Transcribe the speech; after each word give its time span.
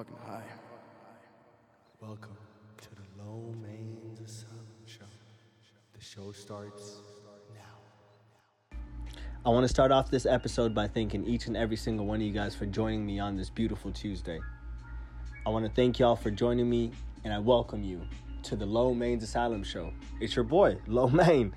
fucking 0.00 0.16
high. 0.26 0.42
Welcome 2.00 2.38
to 2.80 2.88
the 2.94 3.22
Low 3.22 3.54
Mains 3.60 4.18
Asylum 4.20 4.64
Show. 4.86 5.04
The 5.92 6.02
show 6.02 6.32
starts 6.32 6.96
now. 7.54 8.78
I 9.44 9.50
want 9.50 9.64
to 9.64 9.68
start 9.68 9.92
off 9.92 10.10
this 10.10 10.24
episode 10.24 10.74
by 10.74 10.88
thanking 10.88 11.26
each 11.26 11.48
and 11.48 11.56
every 11.56 11.76
single 11.76 12.06
one 12.06 12.16
of 12.16 12.22
you 12.22 12.32
guys 12.32 12.54
for 12.54 12.64
joining 12.64 13.04
me 13.04 13.18
on 13.18 13.36
this 13.36 13.50
beautiful 13.50 13.92
Tuesday. 13.92 14.40
I 15.44 15.50
want 15.50 15.66
to 15.66 15.70
thank 15.70 15.98
y'all 15.98 16.16
for 16.16 16.30
joining 16.30 16.70
me, 16.70 16.92
and 17.24 17.34
I 17.34 17.38
welcome 17.38 17.84
you 17.84 18.00
to 18.44 18.56
the 18.56 18.64
Low 18.64 18.94
Mains 18.94 19.22
Asylum 19.22 19.62
Show. 19.62 19.92
It's 20.18 20.34
your 20.34 20.46
boy, 20.46 20.78
Low 20.86 21.08
Main. 21.08 21.54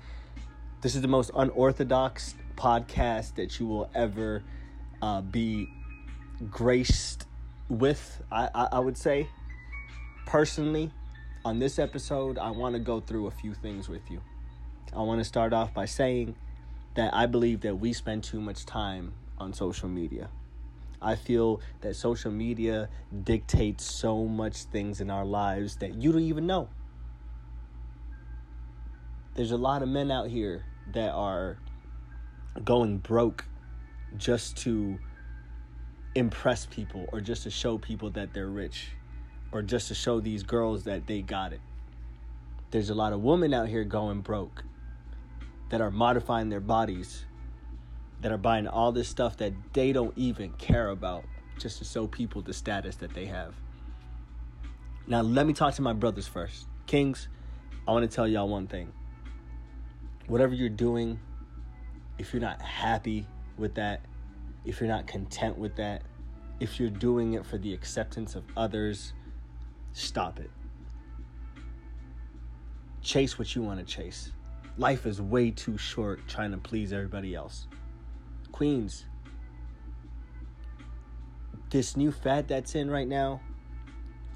This 0.82 0.94
is 0.94 1.00
the 1.00 1.08
most 1.08 1.30
unorthodox 1.34 2.34
podcast 2.56 3.36
that 3.36 3.58
you 3.58 3.66
will 3.66 3.88
ever 3.94 4.42
uh, 5.00 5.22
be 5.22 5.66
graced 6.50 7.23
with, 7.68 8.22
I, 8.30 8.48
I, 8.54 8.68
I 8.72 8.78
would 8.78 8.96
say. 8.96 9.28
Personally, 10.26 10.90
on 11.44 11.58
this 11.58 11.78
episode, 11.78 12.38
I 12.38 12.50
want 12.50 12.74
to 12.74 12.78
go 12.78 13.00
through 13.00 13.26
a 13.26 13.30
few 13.30 13.54
things 13.54 13.88
with 13.88 14.10
you. 14.10 14.20
I 14.94 15.02
want 15.02 15.20
to 15.20 15.24
start 15.24 15.52
off 15.52 15.74
by 15.74 15.84
saying 15.84 16.36
that 16.94 17.12
I 17.12 17.26
believe 17.26 17.60
that 17.62 17.76
we 17.76 17.92
spend 17.92 18.24
too 18.24 18.40
much 18.40 18.64
time 18.64 19.12
on 19.38 19.52
social 19.52 19.88
media. 19.88 20.30
I 21.02 21.16
feel 21.16 21.60
that 21.82 21.96
social 21.96 22.30
media 22.30 22.88
dictates 23.24 23.84
so 23.84 24.24
much 24.24 24.62
things 24.64 25.00
in 25.00 25.10
our 25.10 25.24
lives 25.24 25.76
that 25.76 25.94
you 25.94 26.12
don't 26.12 26.22
even 26.22 26.46
know. 26.46 26.68
There's 29.34 29.50
a 29.50 29.56
lot 29.56 29.82
of 29.82 29.88
men 29.88 30.10
out 30.10 30.28
here 30.28 30.64
that 30.92 31.12
are 31.12 31.58
going 32.64 32.98
broke 32.98 33.44
just 34.16 34.56
to 34.58 34.98
impress 36.14 36.66
people 36.66 37.08
or 37.12 37.20
just 37.20 37.42
to 37.42 37.50
show 37.50 37.78
people 37.78 38.10
that 38.10 38.32
they're 38.32 38.48
rich 38.48 38.88
or 39.52 39.62
just 39.62 39.88
to 39.88 39.94
show 39.94 40.20
these 40.20 40.42
girls 40.42 40.84
that 40.84 41.06
they 41.06 41.22
got 41.22 41.52
it. 41.52 41.60
There's 42.70 42.90
a 42.90 42.94
lot 42.94 43.12
of 43.12 43.22
women 43.22 43.54
out 43.54 43.68
here 43.68 43.84
going 43.84 44.20
broke 44.20 44.64
that 45.70 45.80
are 45.80 45.90
modifying 45.90 46.48
their 46.48 46.60
bodies, 46.60 47.24
that 48.20 48.32
are 48.32 48.38
buying 48.38 48.66
all 48.66 48.92
this 48.92 49.08
stuff 49.08 49.36
that 49.38 49.52
they 49.72 49.92
don't 49.92 50.12
even 50.16 50.52
care 50.52 50.88
about 50.88 51.24
just 51.58 51.78
to 51.78 51.84
show 51.84 52.06
people 52.06 52.42
the 52.42 52.52
status 52.52 52.96
that 52.96 53.14
they 53.14 53.26
have. 53.26 53.54
Now, 55.06 55.20
let 55.20 55.46
me 55.46 55.52
talk 55.52 55.74
to 55.74 55.82
my 55.82 55.92
brothers 55.92 56.26
first. 56.26 56.66
Kings, 56.86 57.28
I 57.86 57.92
want 57.92 58.08
to 58.08 58.14
tell 58.14 58.26
y'all 58.26 58.48
one 58.48 58.66
thing. 58.66 58.92
Whatever 60.26 60.54
you're 60.54 60.68
doing, 60.68 61.20
if 62.18 62.32
you're 62.32 62.40
not 62.40 62.62
happy 62.62 63.26
with 63.58 63.74
that, 63.74 64.00
if 64.64 64.80
you're 64.80 64.88
not 64.88 65.06
content 65.06 65.58
with 65.58 65.76
that, 65.76 66.02
if 66.60 66.78
you're 66.78 66.90
doing 66.90 67.34
it 67.34 67.44
for 67.44 67.58
the 67.58 67.74
acceptance 67.74 68.34
of 68.34 68.44
others, 68.56 69.12
stop 69.92 70.38
it. 70.38 70.50
Chase 73.02 73.38
what 73.38 73.54
you 73.54 73.62
want 73.62 73.78
to 73.78 73.84
chase. 73.84 74.32
Life 74.78 75.06
is 75.06 75.20
way 75.20 75.50
too 75.50 75.76
short 75.76 76.26
trying 76.26 76.50
to 76.52 76.58
please 76.58 76.92
everybody 76.92 77.34
else. 77.34 77.66
Queens, 78.50 79.04
this 81.70 81.96
new 81.96 82.10
fad 82.10 82.48
that's 82.48 82.74
in 82.74 82.90
right 82.90 83.06
now, 83.06 83.40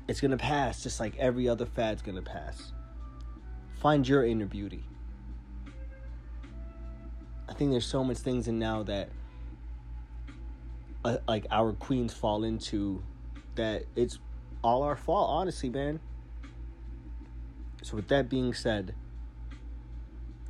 it's 0.06 0.21
going 0.21 0.31
to 0.31 0.37
pass 0.37 0.83
just 0.83 1.01
like 1.01 1.17
every 1.17 1.49
other 1.49 1.67
fad's 1.67 2.03
going 2.03 2.17
to 2.17 2.23
pass. 2.23 2.73
Find 3.81 4.06
your 4.06 4.27
inner 4.27 4.47
beauty. 4.47 4.84
I 7.49 7.53
think 7.55 7.71
there's 7.71 7.87
so 7.87 8.05
much 8.05 8.19
things 8.19 8.49
in 8.49 8.59
now 8.59 8.83
that 8.84 9.09
uh, 11.05 11.19
like 11.27 11.47
our 11.51 11.73
queens 11.73 12.13
fall 12.13 12.45
into 12.45 13.03
that 13.55 13.85
it's 13.97 14.19
all 14.63 14.83
our 14.83 14.97
fault, 14.97 15.29
honestly, 15.31 15.69
man. 15.69 16.01
So, 17.83 17.97
with 17.97 18.09
that 18.09 18.28
being 18.28 18.55
said, 18.55 18.95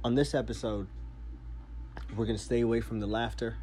on 0.05 0.15
this 0.15 0.35
episode, 0.35 0.87
we're 2.17 2.27
to 2.37 2.43
stay 2.43 2.61
away 2.61 2.81
from 2.81 3.01
the 3.01 3.07
laughter. 3.07 3.57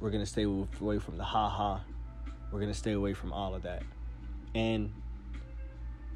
We're 0.00 0.10
to 0.10 0.26
stay 0.26 0.42
away 0.42 0.98
from 0.98 1.16
the 1.16 1.24
ha 1.24 1.48
ha. 1.48 1.84
We're 2.52 2.60
to 2.66 2.74
stay 2.74 2.92
away 2.92 3.14
from 3.14 3.32
all 3.32 3.54
of 3.54 3.62
that. 3.62 3.82
And 4.54 4.92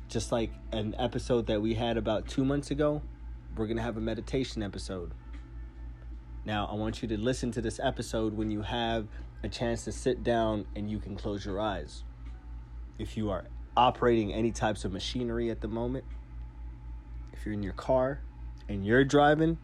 just 0.09 0.31
like 0.31 0.51
an 0.73 0.95
episode 0.99 1.47
that 1.47 1.61
we 1.61 1.75
had 1.75 1.97
about 1.97 2.29
two 2.29 2.45
months 2.45 2.71
ago, 2.71 3.03
we're 3.57 3.67
to 3.77 3.83
have 3.83 3.97
a 3.97 4.01
meditation 4.01 4.63
episode. 4.63 5.13
Now, 6.45 6.69
I 6.71 6.75
want 6.75 7.03
you 7.03 7.09
to 7.09 7.19
listen 7.19 7.51
to 7.53 7.61
this 7.61 7.81
episode 7.83 8.35
when 8.35 8.51
you 8.51 8.63
have 8.63 9.07
a 9.43 9.49
chance 9.49 9.85
to 9.85 9.93
sit 9.93 10.23
down 10.23 10.67
and 10.75 10.91
you 10.91 10.99
can 10.99 11.17
close 11.17 11.45
your 11.45 11.61
eyes. 11.61 12.05
If 12.99 13.17
you 13.17 13.31
are 13.31 13.45
operating 13.77 14.33
any 14.33 14.51
types 14.51 14.85
of 14.85 14.93
machinery 14.93 15.51
at 15.51 15.61
the 15.61 15.69
moment, 15.69 16.05
if 17.33 17.45
you're 17.45 17.55
in 17.55 17.63
your 17.63 17.75
car 17.75 18.21
and 18.69 18.85
you're 18.85 19.05
driving, 19.05 19.59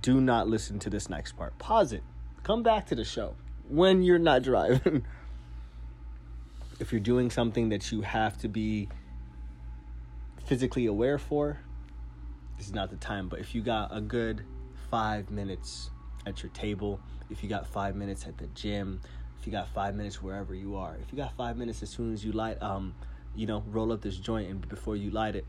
do 0.00 0.20
not 0.20 0.48
listen 0.48 0.78
to 0.80 0.90
this 0.90 1.08
next 1.08 1.32
part. 1.32 1.58
Pause 1.58 1.94
it. 1.94 2.02
Come 2.42 2.62
back 2.62 2.86
to 2.86 2.94
the 2.94 3.04
show 3.04 3.36
when 3.68 4.02
you're 4.02 4.18
not 4.18 4.42
driving. 4.42 5.04
if 6.80 6.92
you're 6.92 7.00
doing 7.00 7.30
something 7.30 7.68
that 7.68 7.92
you 7.92 8.00
have 8.00 8.38
to 8.38 8.48
be 8.48 8.88
physically 10.46 10.86
aware 10.86 11.18
for, 11.18 11.60
this 12.56 12.66
is 12.66 12.74
not 12.74 12.90
the 12.90 12.96
time. 12.96 13.28
But 13.28 13.40
if 13.40 13.54
you 13.54 13.62
got 13.62 13.96
a 13.96 14.00
good 14.00 14.44
five 14.90 15.30
minutes 15.30 15.90
at 16.26 16.42
your 16.42 16.50
table, 16.52 17.00
if 17.30 17.42
you 17.42 17.48
got 17.48 17.66
five 17.66 17.96
minutes 17.96 18.26
at 18.26 18.38
the 18.38 18.46
gym, 18.48 19.00
if 19.38 19.46
you 19.46 19.52
got 19.52 19.68
five 19.68 19.94
minutes 19.94 20.22
wherever 20.22 20.54
you 20.54 20.76
are, 20.76 20.96
if 21.02 21.12
you 21.12 21.16
got 21.16 21.34
five 21.36 21.56
minutes 21.56 21.82
as 21.82 21.90
soon 21.90 22.12
as 22.12 22.24
you 22.24 22.32
light, 22.32 22.60
um, 22.62 22.94
you 23.34 23.46
know, 23.46 23.62
roll 23.68 23.92
up 23.92 24.02
this 24.02 24.16
joint 24.16 24.50
and 24.50 24.68
before 24.68 24.96
you 24.96 25.10
light 25.10 25.36
it, 25.36 25.46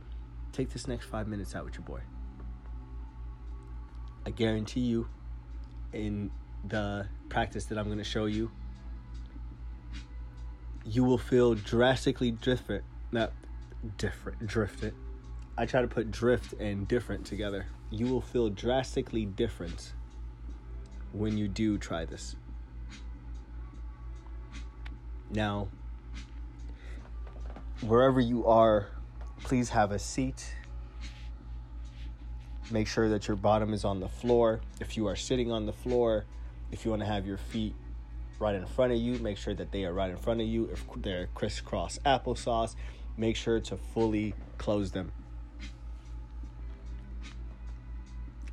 take 0.53 0.69
this 0.69 0.87
next 0.87 1.05
five 1.05 1.27
minutes 1.27 1.55
out 1.55 1.65
with 1.65 1.75
your 1.75 1.83
boy. 1.83 2.01
I 4.25 4.29
guarantee 4.29 4.81
you, 4.81 5.07
in 5.93 6.31
the 6.67 7.07
practice 7.29 7.65
that 7.65 7.77
I'm 7.77 7.85
going 7.85 7.97
to 7.97 8.03
show 8.03 8.25
you, 8.25 8.51
you 10.85 11.03
will 11.03 11.17
feel 11.17 11.55
drastically 11.55 12.31
different. 12.31 12.83
Not 13.11 13.33
different, 13.97 14.45
drifted. 14.45 14.93
I 15.57 15.65
try 15.65 15.81
to 15.81 15.87
put 15.87 16.11
drift 16.11 16.53
and 16.53 16.87
different 16.87 17.25
together. 17.25 17.65
You 17.89 18.07
will 18.07 18.21
feel 18.21 18.49
drastically 18.49 19.25
different 19.25 19.91
when 21.13 21.37
you 21.37 21.47
do 21.47 21.77
try 21.77 22.05
this. 22.05 22.35
Now, 25.29 25.69
wherever 27.81 28.19
you 28.19 28.45
are, 28.45 28.87
please 29.43 29.69
have 29.69 29.91
a 29.91 29.99
seat. 29.99 30.55
Make 32.69 32.87
sure 32.87 33.09
that 33.09 33.27
your 33.27 33.37
bottom 33.37 33.73
is 33.73 33.83
on 33.83 33.99
the 33.99 34.07
floor. 34.07 34.61
If 34.79 34.95
you 34.95 35.07
are 35.07 35.15
sitting 35.15 35.51
on 35.51 35.65
the 35.65 35.73
floor, 35.73 36.25
if 36.71 36.85
you 36.85 36.91
want 36.91 37.01
to 37.01 37.07
have 37.07 37.25
your 37.25 37.37
feet 37.37 37.75
right 38.39 38.55
in 38.55 38.65
front 38.65 38.91
of 38.91 38.97
you, 38.97 39.19
make 39.19 39.37
sure 39.37 39.53
that 39.53 39.71
they 39.71 39.85
are 39.85 39.93
right 39.93 40.09
in 40.09 40.17
front 40.17 40.41
of 40.41 40.47
you. 40.47 40.65
If 40.65 40.85
they're 40.97 41.27
crisscross 41.35 41.99
applesauce, 42.05 42.75
make 43.17 43.35
sure 43.35 43.59
to 43.61 43.77
fully 43.77 44.33
close 44.57 44.91
them. 44.91 45.11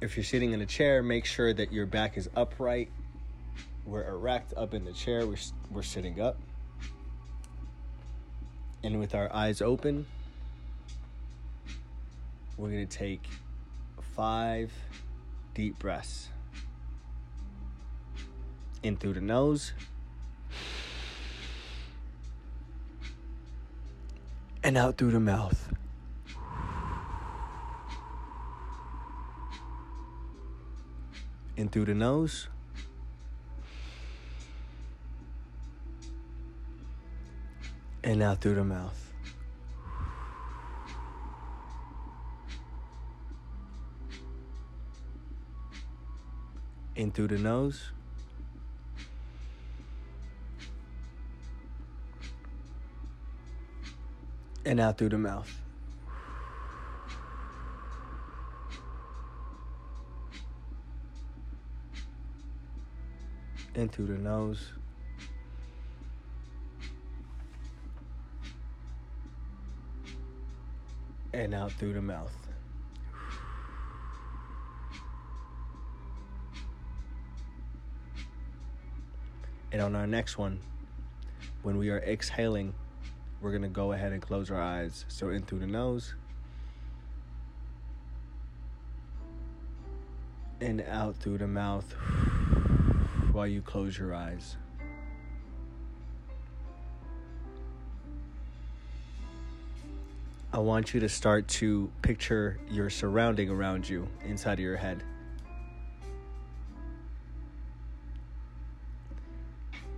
If 0.00 0.16
you're 0.16 0.24
sitting 0.24 0.52
in 0.52 0.60
a 0.60 0.66
chair, 0.66 1.02
make 1.02 1.24
sure 1.24 1.52
that 1.52 1.72
your 1.72 1.84
back 1.84 2.16
is 2.16 2.30
upright. 2.36 2.90
We're 3.84 4.06
erect 4.06 4.54
up 4.56 4.72
in 4.72 4.84
the 4.84 4.92
chair, 4.92 5.26
we're, 5.26 5.36
we're 5.70 5.82
sitting 5.82 6.20
up. 6.20 6.38
And 8.84 9.00
with 9.00 9.14
our 9.14 9.32
eyes 9.34 9.60
open, 9.60 10.06
we're 12.56 12.70
going 12.70 12.86
to 12.86 12.98
take 12.98 13.26
five 14.14 14.72
deep 15.54 15.78
breaths 15.78 16.28
in 18.84 18.96
through 18.96 19.14
the 19.14 19.20
nose 19.20 19.72
and 24.62 24.76
out 24.76 24.96
through 24.96 25.10
the 25.10 25.20
mouth. 25.20 25.72
In 31.58 31.68
through 31.68 31.86
the 31.86 31.94
nose. 31.94 32.46
And 38.04 38.22
out 38.22 38.40
through 38.40 38.54
the 38.54 38.62
mouth. 38.62 39.12
In 46.94 47.10
through 47.10 47.26
the 47.26 47.38
nose. 47.38 47.90
And 54.64 54.78
out 54.78 54.96
through 54.96 55.08
the 55.08 55.18
mouth. 55.18 55.67
in 63.78 63.88
through 63.88 64.06
the 64.06 64.18
nose. 64.18 64.72
And 71.32 71.54
out 71.54 71.70
through 71.72 71.92
the 71.92 72.02
mouth. 72.02 72.34
And 79.70 79.80
on 79.80 79.94
our 79.94 80.06
next 80.06 80.38
one, 80.38 80.58
when 81.62 81.78
we 81.78 81.90
are 81.90 82.00
exhaling, 82.00 82.74
we're 83.40 83.50
going 83.50 83.62
to 83.62 83.68
go 83.68 83.92
ahead 83.92 84.12
and 84.12 84.20
close 84.20 84.50
our 84.50 84.60
eyes. 84.60 85.04
So 85.06 85.28
in 85.28 85.42
through 85.42 85.60
the 85.60 85.66
nose. 85.66 86.14
And 90.60 90.80
out 90.80 91.14
through 91.18 91.38
the 91.38 91.46
mouth 91.46 91.94
while 93.38 93.46
you 93.46 93.62
close 93.62 93.96
your 93.96 94.12
eyes. 94.12 94.56
I 100.52 100.58
want 100.58 100.92
you 100.92 100.98
to 100.98 101.08
start 101.08 101.46
to 101.46 101.88
picture 102.02 102.58
your 102.68 102.90
surrounding 102.90 103.48
around 103.48 103.88
you 103.88 104.08
inside 104.24 104.54
of 104.54 104.58
your 104.58 104.76
head. 104.76 105.04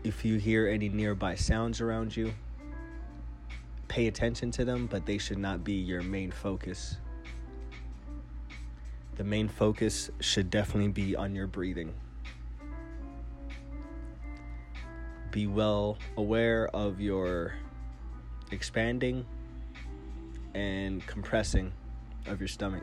If 0.05 0.23
you 0.23 0.37
hear 0.37 0.69
any 0.69 0.91
nearby 0.91 1.35
sounds 1.35 1.81
around 1.81 2.15
you, 2.15 2.35
pay 3.89 4.07
attention 4.07 4.51
to 4.51 4.67
them, 4.67 4.87
but 4.87 5.07
they 5.07 5.17
should 5.17 5.39
not 5.39 5.65
be 5.65 5.77
your 5.77 6.03
main 6.03 6.31
focus. 6.31 6.99
The 9.17 9.25
main 9.25 9.49
focus 9.49 10.11
should 10.21 10.51
definitely 10.51 10.93
be 10.93 11.17
on 11.17 11.35
your 11.35 11.47
breathing. 11.47 11.95
Be 15.31 15.47
well 15.47 15.97
aware 16.17 16.69
of 16.75 17.01
your 17.01 17.55
expanding 18.51 19.25
and 20.55 21.07
compressing 21.07 21.73
of 22.27 22.41
your 22.41 22.49
stomach. 22.49 22.83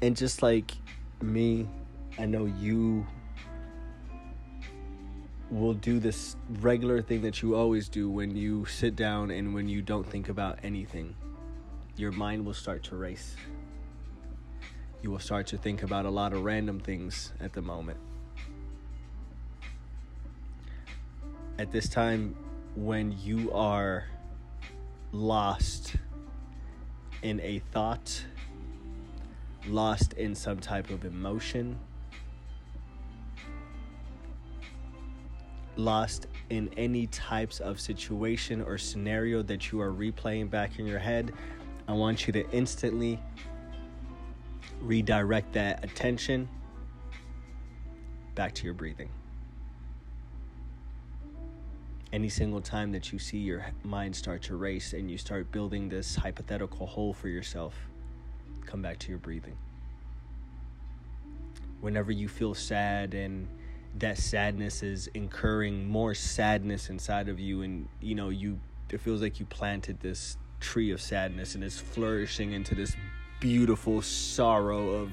And 0.00 0.16
just 0.16 0.42
like 0.42 0.72
me, 1.20 1.68
I 2.18 2.26
know 2.26 2.46
you 2.46 3.06
will 5.50 5.74
do 5.74 6.00
this 6.00 6.34
regular 6.60 7.02
thing 7.02 7.20
that 7.22 7.42
you 7.42 7.54
always 7.54 7.88
do 7.88 8.10
when 8.10 8.34
you 8.34 8.64
sit 8.64 8.96
down 8.96 9.30
and 9.30 9.54
when 9.54 9.68
you 9.68 9.82
don't 9.82 10.04
think 10.04 10.28
about 10.28 10.58
anything. 10.62 11.14
Your 11.96 12.10
mind 12.10 12.44
will 12.44 12.54
start 12.54 12.82
to 12.84 12.96
race. 12.96 13.36
You 15.02 15.10
will 15.10 15.18
start 15.18 15.48
to 15.48 15.58
think 15.58 15.82
about 15.82 16.06
a 16.06 16.10
lot 16.10 16.32
of 16.32 16.44
random 16.44 16.78
things 16.78 17.32
at 17.40 17.52
the 17.52 17.60
moment. 17.60 17.98
At 21.58 21.72
this 21.72 21.88
time, 21.88 22.36
when 22.76 23.18
you 23.20 23.50
are 23.52 24.04
lost 25.10 25.96
in 27.22 27.40
a 27.40 27.58
thought, 27.72 28.24
lost 29.66 30.12
in 30.12 30.36
some 30.36 30.60
type 30.60 30.88
of 30.90 31.04
emotion, 31.04 31.80
lost 35.74 36.28
in 36.48 36.70
any 36.76 37.08
types 37.08 37.58
of 37.58 37.80
situation 37.80 38.62
or 38.62 38.78
scenario 38.78 39.42
that 39.42 39.72
you 39.72 39.80
are 39.80 39.90
replaying 39.90 40.48
back 40.48 40.78
in 40.78 40.86
your 40.86 41.00
head, 41.00 41.32
I 41.88 41.92
want 41.92 42.28
you 42.28 42.32
to 42.34 42.48
instantly 42.52 43.18
redirect 44.82 45.52
that 45.52 45.84
attention 45.84 46.48
back 48.34 48.54
to 48.54 48.64
your 48.64 48.74
breathing. 48.74 49.08
Any 52.12 52.28
single 52.28 52.60
time 52.60 52.92
that 52.92 53.12
you 53.12 53.18
see 53.18 53.38
your 53.38 53.64
mind 53.84 54.14
start 54.14 54.42
to 54.42 54.56
race 54.56 54.92
and 54.92 55.10
you 55.10 55.16
start 55.16 55.50
building 55.50 55.88
this 55.88 56.14
hypothetical 56.16 56.86
hole 56.86 57.14
for 57.14 57.28
yourself, 57.28 57.74
come 58.66 58.82
back 58.82 58.98
to 59.00 59.08
your 59.08 59.18
breathing. 59.18 59.56
Whenever 61.80 62.12
you 62.12 62.28
feel 62.28 62.54
sad 62.54 63.14
and 63.14 63.48
that 63.98 64.18
sadness 64.18 64.82
is 64.82 65.08
incurring 65.14 65.88
more 65.88 66.14
sadness 66.14 66.90
inside 66.90 67.28
of 67.28 67.38
you 67.38 67.62
and 67.62 67.88
you 68.00 68.14
know 68.14 68.30
you 68.30 68.58
it 68.90 69.00
feels 69.00 69.20
like 69.20 69.38
you 69.38 69.46
planted 69.46 70.00
this 70.00 70.36
tree 70.60 70.90
of 70.92 71.00
sadness 71.00 71.54
and 71.54 71.64
it's 71.64 71.78
flourishing 71.78 72.52
into 72.52 72.74
this 72.74 72.94
beautiful 73.42 74.00
sorrow 74.00 74.90
of 74.90 75.10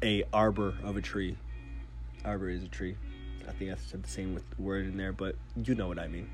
a 0.00 0.22
arbor 0.32 0.76
of 0.84 0.96
a 0.96 1.00
tree. 1.00 1.36
Arbor 2.24 2.48
is 2.48 2.62
a 2.62 2.68
tree. 2.68 2.94
I 3.48 3.50
think 3.50 3.72
i 3.72 3.74
said 3.74 4.04
the 4.04 4.08
same 4.08 4.32
with 4.32 4.44
word 4.60 4.86
in 4.86 4.96
there 4.96 5.12
but 5.12 5.34
you 5.56 5.74
know 5.74 5.88
what 5.88 5.98
i 5.98 6.06
mean. 6.06 6.30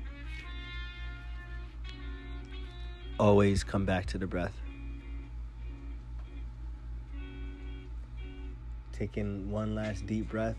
Always 3.19 3.63
come 3.63 3.85
back 3.85 4.05
to 4.07 4.19
the 4.19 4.27
breath. 4.27 4.53
Taking 8.91 9.49
one 9.49 9.73
last 9.73 10.05
deep 10.05 10.29
breath. 10.29 10.57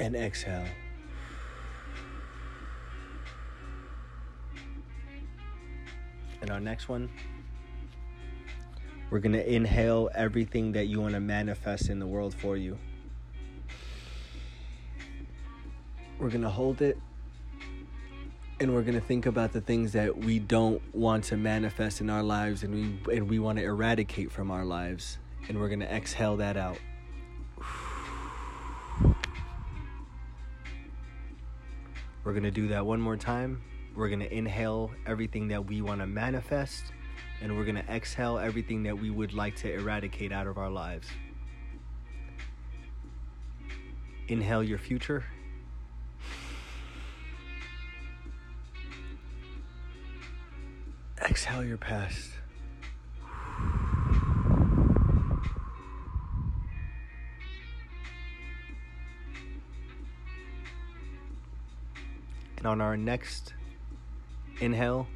And 0.00 0.16
exhale. 0.16 0.66
And 6.48 6.54
our 6.54 6.60
next 6.60 6.88
one, 6.88 7.10
we're 9.10 9.18
going 9.18 9.34
to 9.34 9.54
inhale 9.54 10.08
everything 10.14 10.72
that 10.72 10.86
you 10.86 10.98
want 10.98 11.12
to 11.12 11.20
manifest 11.20 11.90
in 11.90 11.98
the 11.98 12.06
world 12.06 12.34
for 12.34 12.56
you. 12.56 12.78
We're 16.18 16.30
going 16.30 16.40
to 16.40 16.48
hold 16.48 16.80
it 16.80 16.96
and 18.60 18.72
we're 18.72 18.80
going 18.80 18.94
to 18.94 19.06
think 19.06 19.26
about 19.26 19.52
the 19.52 19.60
things 19.60 19.92
that 19.92 20.16
we 20.16 20.38
don't 20.38 20.80
want 20.94 21.24
to 21.24 21.36
manifest 21.36 22.00
in 22.00 22.08
our 22.08 22.22
lives 22.22 22.62
and 22.62 22.72
we 23.06 23.14
and 23.14 23.28
we 23.28 23.38
want 23.38 23.58
to 23.58 23.64
eradicate 23.64 24.32
from 24.32 24.50
our 24.50 24.64
lives 24.64 25.18
and 25.50 25.60
we're 25.60 25.68
going 25.68 25.80
to 25.80 25.94
exhale 25.94 26.38
that 26.38 26.56
out. 26.56 26.78
We're 32.24 32.32
going 32.32 32.44
to 32.44 32.50
do 32.50 32.68
that 32.68 32.86
one 32.86 33.02
more 33.02 33.18
time. 33.18 33.60
We're 33.98 34.06
going 34.06 34.20
to 34.20 34.32
inhale 34.32 34.92
everything 35.06 35.48
that 35.48 35.66
we 35.66 35.82
want 35.82 36.00
to 36.02 36.06
manifest, 36.06 36.84
and 37.42 37.56
we're 37.56 37.64
going 37.64 37.82
to 37.84 37.92
exhale 37.92 38.38
everything 38.38 38.84
that 38.84 38.96
we 38.96 39.10
would 39.10 39.34
like 39.34 39.56
to 39.56 39.74
eradicate 39.74 40.30
out 40.30 40.46
of 40.46 40.56
our 40.56 40.70
lives. 40.70 41.08
Inhale 44.28 44.62
your 44.62 44.78
future. 44.78 45.24
Exhale 51.20 51.64
your 51.64 51.76
past. 51.76 52.30
And 62.58 62.64
on 62.64 62.80
our 62.80 62.96
next 62.96 63.54
inhale, 64.60 65.06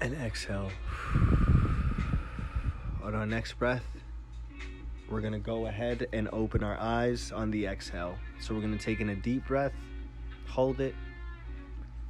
and 0.00 0.14
exhale. 0.14 0.70
On 3.02 3.14
our 3.14 3.26
next 3.26 3.54
breath, 3.58 3.84
we're 5.08 5.20
to 5.32 5.38
go 5.38 5.66
ahead 5.66 6.06
and 6.12 6.28
open 6.32 6.62
our 6.62 6.78
eyes 6.78 7.32
on 7.32 7.50
the 7.50 7.66
exhale. 7.66 8.18
So 8.40 8.54
we're 8.54 8.60
to 8.76 8.84
take 8.84 9.00
in 9.00 9.10
a 9.10 9.16
deep 9.16 9.46
breath, 9.46 9.72
hold 10.46 10.80
it, 10.80 10.94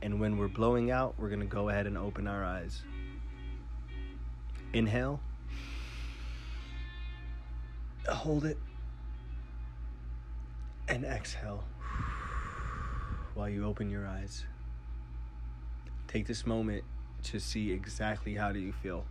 and 0.03 0.19
when 0.21 0.39
we're 0.39 0.49
blowing 0.49 0.91
out, 0.91 1.15
we're 1.19 1.29
to 1.41 1.47
go 1.47 1.69
ahead 1.69 1.87
and 1.87 1.97
open 1.97 2.27
our 2.27 2.45
eyes. 2.45 2.83
Inhale, 4.73 5.21
hold 8.09 8.45
it, 8.45 8.59
and 10.89 11.05
exhale 11.05 11.65
while 13.39 13.49
you 13.49 13.65
open 13.65 13.89
your 13.89 14.05
eyes. 14.05 14.45
Take 16.09 16.27
this 16.27 16.45
moment 16.45 16.83
to 17.23 17.39
see 17.39 17.71
exactly 17.71 18.35
how 18.35 18.51
do 18.51 18.59
you 18.59 18.73
feel. 18.73 19.05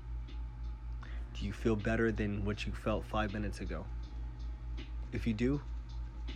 Do 1.33 1.45
you 1.45 1.53
feel 1.53 1.77
better 1.77 2.11
than 2.11 2.43
what 2.43 2.65
you 2.65 2.73
felt 2.73 3.05
5 3.05 3.31
minutes 3.31 3.61
ago? 3.61 3.85
If 5.13 5.25
you 5.25 5.33
do, 5.33 5.61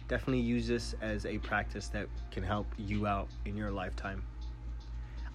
definitely 0.08 0.40
use 0.40 0.68
this 0.68 0.96
as 1.02 1.26
a 1.26 1.38
practice 1.40 1.90
that 1.90 2.08
can 2.32 2.44
help 2.44 2.66
you 2.78 3.08
out 3.08 3.28
in 3.44 3.58
your 3.58 3.72
lifetime. 3.72 4.24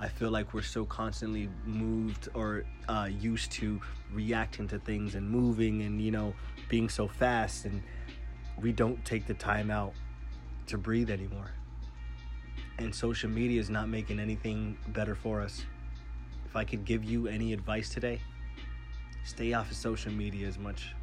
I 0.00 0.08
feel 0.08 0.30
like 0.30 0.54
we're 0.54 0.62
so 0.62 0.86
constantly 0.86 1.50
moved 1.66 2.30
or 2.32 2.64
uh, 2.88 3.10
used 3.10 3.52
to 3.52 3.82
reacting 4.14 4.66
to 4.68 4.78
things 4.78 5.14
and 5.14 5.28
moving 5.28 5.82
and, 5.82 6.00
you 6.00 6.10
know, 6.10 6.32
being 6.70 6.88
so 6.88 7.06
fast 7.06 7.66
and 7.66 7.82
we 8.62 8.72
don't 8.72 9.04
take 9.04 9.26
the 9.26 9.34
time 9.34 9.70
out 9.70 9.92
to 10.68 10.78
breathe 10.78 11.10
anymore. 11.10 11.50
And 12.78 12.94
social 12.94 13.30
media 13.30 13.60
is 13.60 13.70
not 13.70 13.88
making 13.88 14.20
anything 14.20 14.76
better 14.88 15.14
for 15.14 15.40
us. 15.40 15.64
If 16.44 16.56
I 16.56 16.64
could 16.64 16.84
give 16.84 17.04
you 17.04 17.26
any 17.26 17.52
advice 17.52 17.88
today, 17.88 18.20
Stay 19.26 19.52
off 19.54 19.68
of 19.68 19.76
social 19.76 20.12
media 20.12 20.46
as 20.46 20.56
much. 20.56 20.94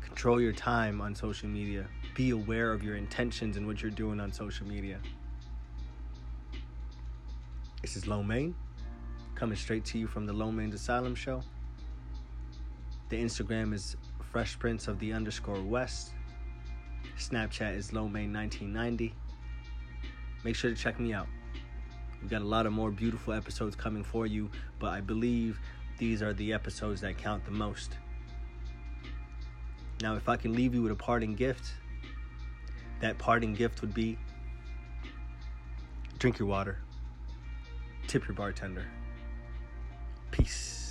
Control 0.00 0.40
your 0.40 0.54
time 0.54 1.02
on 1.02 1.14
social 1.14 1.46
media. 1.46 1.86
Be 2.14 2.30
aware 2.30 2.72
of 2.72 2.82
your 2.82 2.96
intentions 2.96 3.58
and 3.58 3.66
what 3.66 3.82
you're 3.82 3.90
doing 3.90 4.18
on 4.18 4.32
social 4.32 4.66
media. 4.66 4.98
This 7.82 7.94
is 7.94 8.06
Lo 8.06 8.22
Mein, 8.22 8.54
coming 9.34 9.54
straight 9.54 9.84
to 9.84 9.98
you 9.98 10.06
from 10.06 10.24
the 10.24 10.32
Lo 10.32 10.50
Main's 10.50 10.74
Asylum 10.74 11.14
Show. 11.14 11.42
The 13.10 13.22
Instagram 13.22 13.74
is 13.74 13.94
Fresh 14.30 14.58
Prince 14.58 14.88
of 14.88 14.98
the 14.98 15.12
underscore 15.12 15.60
West. 15.60 16.12
Snapchat 17.18 17.76
is 17.76 17.92
Lo 17.92 18.08
Mein 18.08 18.32
1990. 18.32 19.14
Make 20.44 20.56
sure 20.56 20.70
to 20.70 20.76
check 20.76 20.98
me 20.98 21.12
out. 21.12 21.28
We've 22.20 22.30
got 22.30 22.42
a 22.42 22.46
lot 22.46 22.66
of 22.66 22.72
more 22.72 22.90
beautiful 22.90 23.32
episodes 23.32 23.76
coming 23.76 24.04
for 24.04 24.26
you, 24.26 24.50
but 24.78 24.88
I 24.88 25.00
believe 25.00 25.60
these 25.98 26.22
are 26.22 26.32
the 26.32 26.52
episodes 26.52 27.00
that 27.00 27.18
count 27.18 27.44
the 27.44 27.50
most. 27.50 27.96
Now, 30.00 30.16
if 30.16 30.28
I 30.28 30.36
can 30.36 30.52
leave 30.52 30.74
you 30.74 30.82
with 30.82 30.92
a 30.92 30.96
parting 30.96 31.34
gift, 31.34 31.72
that 33.00 33.18
parting 33.18 33.54
gift 33.54 33.80
would 33.80 33.94
be 33.94 34.18
drink 36.18 36.38
your 36.38 36.48
water, 36.48 36.78
tip 38.06 38.26
your 38.26 38.34
bartender. 38.34 38.84
Peace. 40.30 40.81